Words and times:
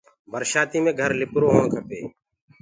برسآتيٚ 0.31 0.83
مي 0.83 0.91
گھر 0.99 1.11
لِپرو 1.19 1.47
هوڻ 1.53 1.65
کپي۔ 1.73 2.01